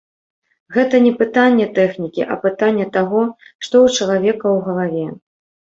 Гэта 0.77 0.95
не 1.07 1.11
пытанне 1.19 1.67
тэхнікі, 1.77 2.21
а 2.31 2.39
пытанне 2.47 2.89
таго, 2.97 3.21
што 3.67 3.75
ў 3.85 3.95
чалавека 3.97 4.43
ў 4.55 4.59
галаве. 4.67 5.07